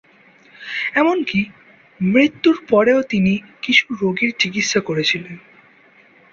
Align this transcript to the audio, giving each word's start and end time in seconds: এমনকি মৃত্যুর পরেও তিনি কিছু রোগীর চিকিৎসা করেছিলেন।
এমনকি 0.95 1.39
মৃত্যুর 1.99 2.57
পরেও 2.69 2.99
তিনি 3.03 3.33
কিছু 3.61 3.85
রোগীর 4.01 4.31
চিকিৎসা 4.39 4.79
করেছিলেন। 4.79 5.35